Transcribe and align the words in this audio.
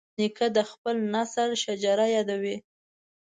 نیکه 0.17 0.47
د 0.55 0.59
خپل 0.71 0.95
نسل 1.13 1.49
شجره 1.63 2.05
یادوي. 2.15 2.55